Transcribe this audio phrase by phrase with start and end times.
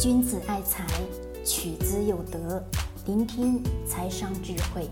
[0.00, 0.84] 君子爱财，
[1.44, 2.62] 取之有德。
[3.06, 4.90] 聆听财商智慧，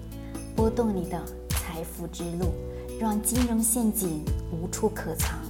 [0.54, 2.54] 拨动你的财富之路，
[3.00, 5.40] 让金融陷阱无处可藏。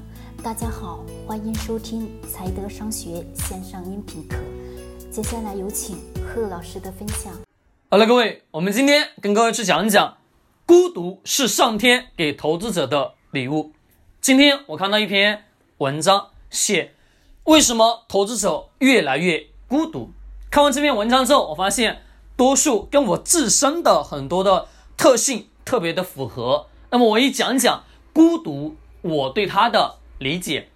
[0.43, 4.39] 大家好，欢迎收听财德商学线上音频课。
[5.11, 7.33] 接下来有请贺老师的分享。
[7.91, 10.17] 好了，各位，我们今天跟各位去讲一讲，
[10.65, 13.73] 孤独是上天给投资者的礼物。
[14.19, 15.45] 今天我看到一篇
[15.77, 16.95] 文章，写
[17.45, 20.11] 为什么投资者越来越孤独。
[20.51, 22.03] 看完这篇文章之后，我发现
[22.37, 26.67] 多数跟我自身的很多的特性特别的符合。
[26.91, 30.69] 那么我一讲讲孤独，我对他的理解。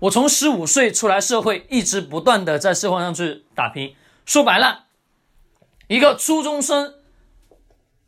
[0.00, 3.94] 我从十五岁出来社会，一直不断的在社会上去打拼。
[4.26, 4.84] 说白了，
[5.88, 6.94] 一个初中生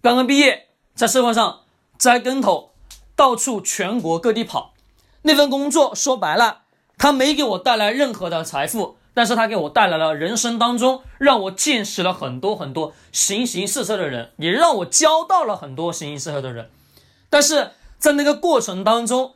[0.02, 1.60] 刚刚毕业，在社会上
[1.96, 2.70] 栽跟头。
[3.14, 4.74] 到处全国各地跑，
[5.22, 6.64] 那份工作说白了，
[6.98, 16.70] 他没给我带来任何的财富，但是他给我带来了人生当中让我见识了很多很多形形色色的人，也让我交到了很多形形色色的人。
[17.30, 19.34] 但是在那个过程当中，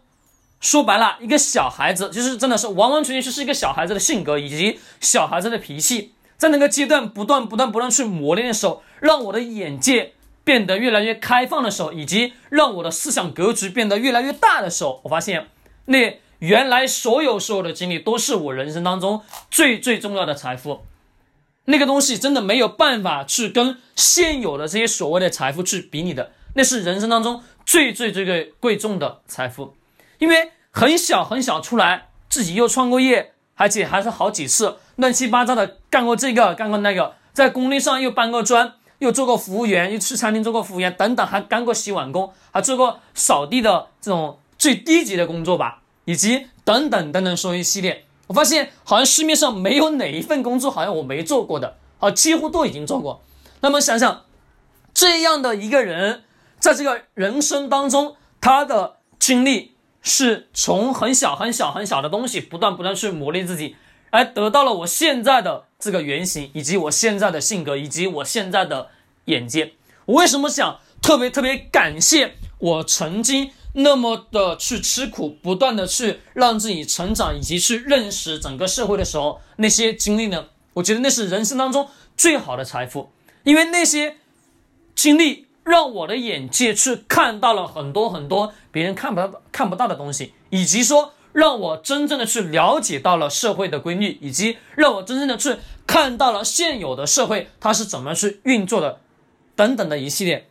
[0.60, 10.14] 说白了，一个小孩子就是真的是完完全全是一个小孩子的性格以及小孩子的脾气，在那个阶段不断不断不断去磨练的时候，让我的眼界。
[10.42, 15.48] 变得越来越开放的时候，以及让我的思想格局变得越来越大的时候，我发现，
[15.84, 20.82] 那原来所有所有的经历都是我人生当中最最重要的财富。
[21.66, 29.74] 那个东西真的没有办法去跟现有的这些所谓的财富去比拟的，那是人生当中最最最最贵重的财富。
[30.19, 38.75] 因为很小很小出来，自己又创过业，而且还是好几次乱七八糟的干过这个干过那个，在工地上又搬过砖。
[39.00, 45.79] 又做过服务员，又去餐厅做过服务员，等等，还干过洗碗工，还做过扫地的这种最低级的工作吧，
[46.11, 48.05] 以及等等等等，说一系列。
[48.27, 53.22] 我发现好像市面上没有哪一份工作好像我没做过的，好，几乎都已经做过。
[53.61, 54.25] 那么想想，
[54.92, 56.25] 这样的一个人，
[56.58, 63.76] 在这个人生当中，他的经历是从很小很小很小的东西，不断不断去磨砺自己。
[64.10, 68.88] 而得到了我现在的这个原型，以及我现在的性格，以及我现在的
[69.26, 69.75] 眼界。
[70.06, 80.47] 我为什么想特别特别感谢我曾经那么的去吃苦，不断的去让自己成长，以及去认识整个社会的时候那些经历呢？
[80.75, 83.10] 我觉得那是人生当中最好的财富，
[83.44, 84.16] 因为那些
[84.94, 91.12] 经历让我的眼界去看到了很多很多别人看不到看不到的东西，以及说。
[91.32, 98.98] 让我真正的去了解到了社会的规律，以及让我真正的去看到了现有的社会它是怎么去运作的，
[99.54, 100.48] 等等的一系列。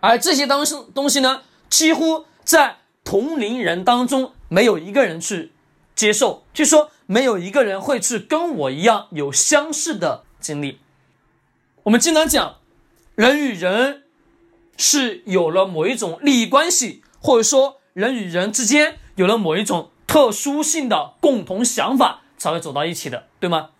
[0.00, 5.52] 而这些东西东西呢，几乎在同龄人当中没有一个人去
[5.94, 10.80] 接受，据说没有一个人会去跟我一样有相似的经历。
[11.84, 12.56] 我们经常讲，
[13.14, 14.02] 人与人
[14.76, 18.98] 是有了某一种利益关系，或者说人与人之间。
[19.14, 23.70] 有了某一种特殊性的共同想法，才会走到一起的，对吗？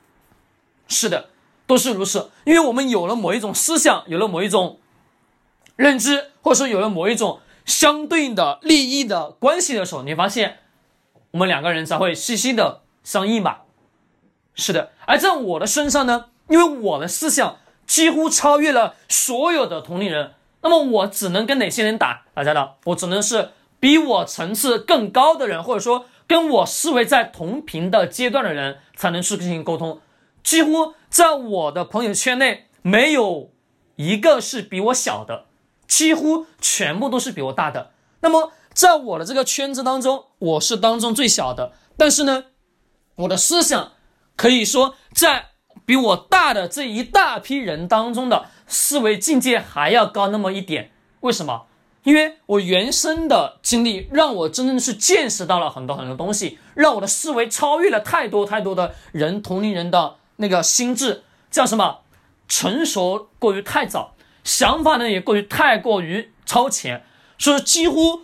[0.88, 1.28] 是的，
[1.66, 2.30] 都是如此。
[2.44, 4.78] 因为我们有了某一种思想，有了某一种
[5.76, 10.58] 认知，或者说有了某一种相对应的利益的关系的时候，你发现
[11.32, 13.62] 我们两个人才会息息的相应吧？
[14.54, 14.90] 是的。
[15.06, 22.24] 而在我的身上呢，因为我的思想几乎超越了所有的同龄人，那么我只能跟哪些人打？
[22.34, 23.50] 大家的，我只能是。
[23.80, 30.00] 比我层次更高的人，或者说跟我思维在同频的阶段的人，才能去进行沟通。
[30.44, 33.50] 几乎在我的朋友圈内，没有
[33.96, 35.46] 一个是比我小的，
[35.92, 37.90] 几乎全部都是比我大的。
[38.20, 41.74] 那么，在我的这个圈子当中，我是当中最小的。
[41.98, 42.44] 但是呢，
[43.16, 43.92] 我的思想
[44.34, 45.50] 可以说在
[45.84, 50.92] 比我大的这一大批人当中的思维境界还要高那么一点。
[51.20, 51.66] 为什么？
[52.04, 61.98] 因为我原生的经历，让我真正是见识到了很多很多东西，让我的思维超越了太多太多的人同龄人的那个心智，叫什么？
[62.48, 67.04] 成熟过于太早，想法呢也过于太过于超前，
[67.38, 68.22] 所以几乎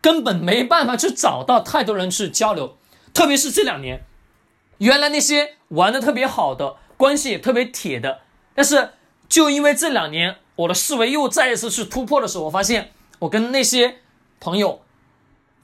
[0.00, 2.76] 根本没办法去找到太多人去交流。
[3.12, 4.04] 特别是这两年，
[4.78, 8.20] 原来那些玩的特别好的，关系也特别铁的，
[8.54, 8.90] 但是
[9.28, 12.90] 就因为这两年，我的思维又再一次去突破的时候，我发现。
[13.20, 14.00] 我跟那些
[14.38, 14.82] 朋友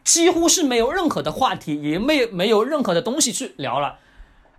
[0.02, 3.98] 几乎是没有任何的话题，也没没有任何的东西去聊了，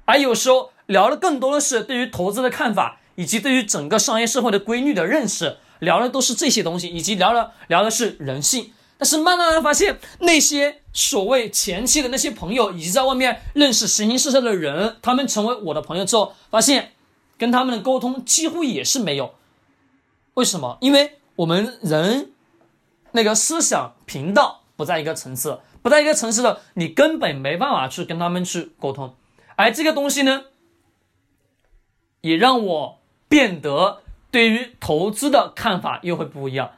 [0.05, 8.73] 而有时候聊的更多的是对于投资的看法，以及对于整个商业社会的规律的认识，聊的都是这些东西，以及聊了聊的是人性。
[8.97, 16.93] 但是慢慢的发现，那些所谓前期的那些朋友，以及在外面认识形形色色的人，他们成为我的朋友之后，发现
[17.37, 19.35] 跟他们的沟通几乎也是没有。
[20.33, 20.79] 为什么？
[20.81, 22.31] 因为我们人
[23.11, 29.15] 那个思想频道不在一个层次，不在一个层次的，你根本没办法去跟他们去沟通。
[29.55, 30.45] 而这个东西呢，
[32.21, 33.00] 也让我
[33.31, 36.71] 变得对于投资的看法又会不一样，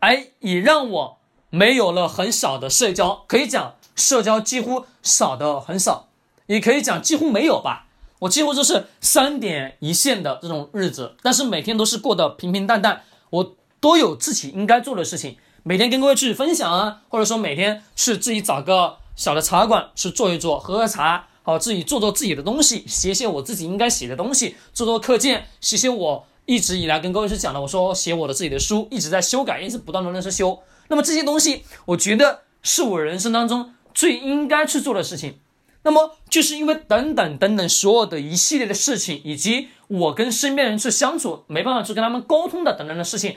[0.00, 1.18] 哎也让我。
[1.48, 6.08] 没有了很少的社交，可以讲社交几乎少的很少，
[6.46, 7.86] 也可以讲几乎没有吧。
[8.18, 13.04] 我几乎就是三点一线的这种日子，但是每天都是过得平平淡淡。
[13.30, 30.58] 我都有自己应该做的事情，每天跟各位去分享啊，或者说每天去自己找个小的茶馆去坐一坐，喝喝茶，好自己做做自己的东西，写写我自己应该写的东西，做做课件，写写我一直以来跟各位去讲的，我说写我的自己的书，一直在修改，一直不断的认识修。
[30.88, 35.38] 那么这些东西，我觉得是我人生当中最应该去做的事情。
[35.84, 43.36] 那么就是因为等等等等所有的一系列的事情，以及我跟身边人去相处，没办法去跟他们沟通的等等的事情，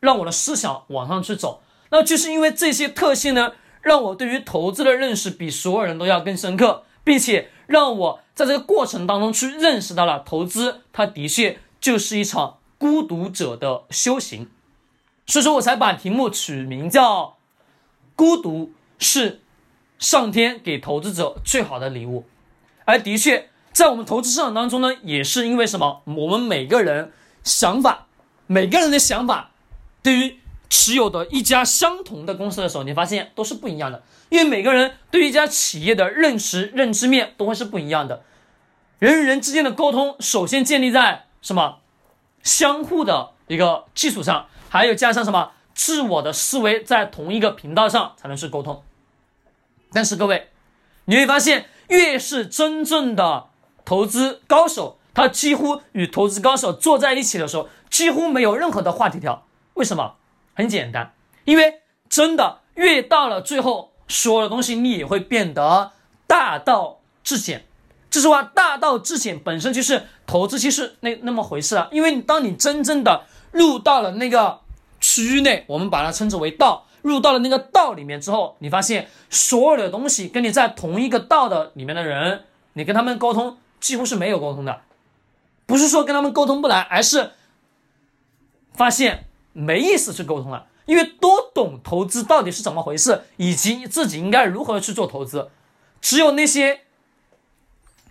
[0.00, 1.62] 让我的思想往上去走。
[1.90, 14.50] 那就是因为这些特性呢，让我对于投资的认识比所有人都要更深刻，并且让我在这个过程当中去认识到了投资，它的确就是一场孤独者的修行。
[15.26, 17.38] 所以说我才把题目取名叫
[18.14, 19.40] “孤独是
[19.98, 22.26] 上天给投资者最好的礼物”，
[22.84, 26.02] 而的确，在我们投资市场当中呢，也是因为什么？
[26.04, 27.10] 我们每个人
[27.42, 28.08] 想法，
[28.46, 29.52] 每个人的想法，
[30.02, 34.02] 对于持有的一家相同的公司的时候，你发现都是不一样的。
[34.28, 38.22] 因为每个人对一家企业的认识、认知面都会是不一样的。
[38.98, 41.78] 人与人之间的沟通，首先建立在什么？
[42.42, 44.46] 相互的一个基础上。
[44.70, 48.82] 还有加上什么自我的思维在同一个频道上才能去沟通，
[49.90, 50.50] 但是各位，
[51.06, 53.46] 你会发现越是真正的
[53.86, 59.46] 投资高手，他几乎与投资高手坐在一起的时候，几乎没有任何的话题条。
[59.72, 60.16] 为什么？
[60.58, 61.14] 很简单，
[61.44, 65.92] 因为真的越到了最后，所有的东西你也会变得
[66.26, 67.64] 大道至简。
[68.10, 71.86] 这句话“大道至简”本身就是投资，就是那那么回事啊。
[71.92, 74.58] 因为当你真正的入到了那个
[74.98, 76.86] 区域内，我们把它称之为道。
[77.02, 84.80] 入到了那个道里面之后，你发现所有的东西跟你在同一个道的里面的人，你跟他们沟通几乎是没有沟通的。
[85.66, 87.30] 不是说跟他们沟通不来，而是
[88.72, 89.27] 发现
[89.58, 90.66] 没意思去沟通了。
[90.86, 95.50] 因为都懂投资到底是怎么回事，以及自己应该如何去做投资，
[96.00, 96.80] 只有那些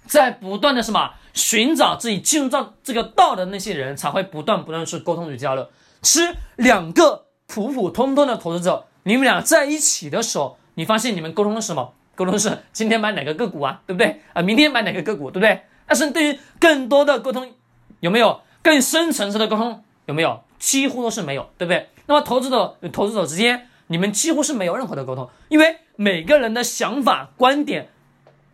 [0.06, 1.14] 在不断的什么。
[1.34, 5.70] 寻找自己进入到这个道的那些人，才会不断不断去沟通与交流。
[6.02, 11.94] 其实两个普普通通的投资者，你们俩在一起的时候，你发现你们沟通的是什么？
[12.16, 14.20] 沟通是今天买哪个个股啊，对不对？
[14.34, 15.62] 啊，明天买哪个个股，对不对？
[15.86, 17.54] 但是对于更多的沟通，
[18.00, 19.84] 有没有更深层次的沟通？
[20.08, 20.42] 有没有？
[20.60, 21.90] 几乎都是没有，对不对？
[22.06, 27.90] 那么投资者与投资者之间，你们几乎是没有任何的沟通，因为每个人的想法、观点、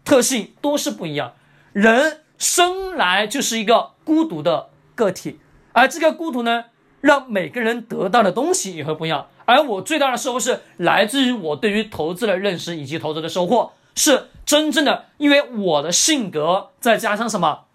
[0.03, 1.33] 特性都是不一样，
[1.71, 2.19] 人。
[2.39, 5.39] 生来就是一个孤独的个体，
[5.71, 6.65] 而这个孤独呢，
[6.99, 9.27] 让每个人得到的东西也会不一样。
[9.45, 17.65] 而我最大的收获是来自于我对于投资的认识以及投资的收获，是真正的，因为我的性格再加上什么，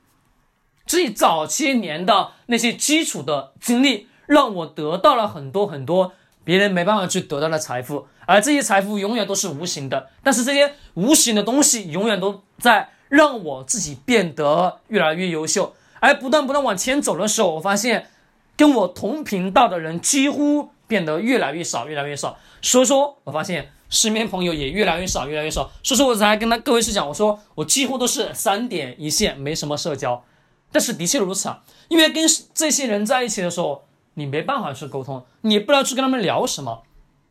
[0.84, 6.13] 自己早些年的那些基础的经历，让我得到了很多很多
[6.44, 12.91] 别人没办法去得到的财富，而这些财富永远都是无形的，但是这些无形的东西永远都在。
[13.11, 18.11] 让我自己变得越来越优秀，而不断不断往前走的时候，我发现
[18.55, 22.37] 跟我同频道的人几乎变得越来越少，越来越少。
[22.61, 25.70] 所以说，我发现身边朋友也越来越少，越来越少。
[25.82, 30.23] 所以说，我才跟他各位去讲，我说我几乎都是三点一线，没什么社交。
[30.70, 33.87] 但是的确如此啊，因为跟这些人在一起的时候，
[34.19, 36.82] 你没办法去沟通，你不知道去跟他们聊什么，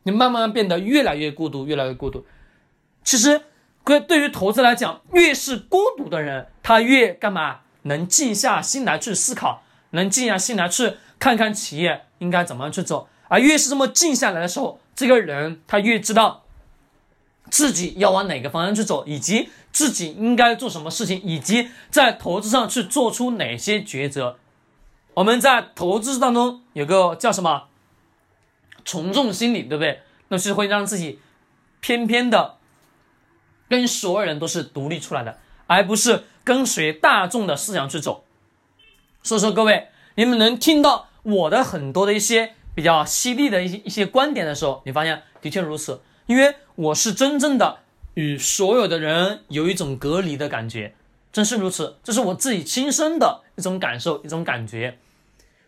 [0.02, 2.26] 你慢慢变得越来越孤独，越来越孤独。
[3.04, 3.42] 其实。
[3.84, 7.60] 对，对于投资来讲，越是孤独的人，他越干嘛？
[7.84, 13.08] 能静下心来去思考，能静下心来去看看企业应该怎么样去走。
[13.28, 16.42] 而越是这么静下来的时候，这个人他越知道
[17.48, 24.36] 自己要往哪个方向去走，以及自己应该做什么事情，以及在投资上去做出哪些抉择。
[25.18, 27.64] 我们在投资当中有个叫什么
[28.84, 30.02] 从众心理，对不对？
[30.28, 31.18] 那是会让自己
[31.80, 32.54] 偏偏的。
[33.68, 38.24] 跟所有人都是独立出来的，而不是跟随大众的思想去走。
[39.24, 46.00] 所以说，各位，你们能听到我的很多的一些比较犀利的一些一些观点的时候，你发现的确如此。
[46.26, 47.80] 因为我是真正的
[48.14, 50.94] 与所有的人有一种隔离的感觉，
[51.32, 54.96] 正是如此，这是我自己亲身的一种感受，一种感觉。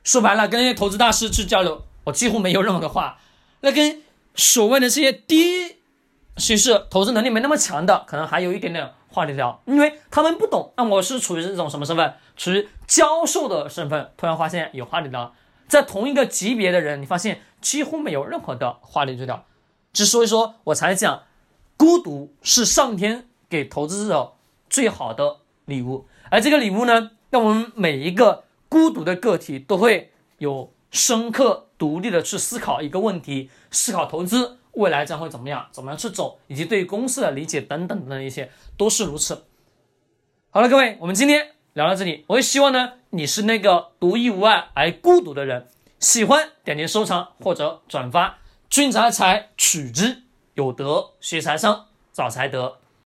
[0.04, 3.18] 说白了，跟那些投资大师去交流，我几乎没有任何的话。
[3.60, 4.02] 那跟
[4.34, 5.76] 所谓的这些低
[6.36, 10.72] 其实投资能力没那么强的，可能还有一点点话题聊，因为他们不懂。
[10.76, 12.14] 那我是处于这种什么身份？
[12.36, 14.10] 处于教授的身份。
[14.16, 15.34] 突然发现有话题聊，
[15.68, 19.44] 在同一个级别的人，你发现几乎没有任何的话题去聊。
[19.92, 21.24] 之所以说我才讲，
[21.76, 24.34] 孤独是上天给投资者
[24.70, 39.44] 最好的礼物，而这个礼物呢，让我们每一个孤独的个体都会有深刻独立的去思考一个问题，思考投资未来将会怎么样，怎么样去走，以及对公司的理解等等的一些都是如此。
[40.50, 48.38] 好了，各位，我们今天聊到这里，我也希望呢，你是那个独一无二而孤独的人，喜欢点击收藏或者转发。
[48.68, 50.22] 君才财取之
[50.54, 52.79] 有德，学财商，找财德。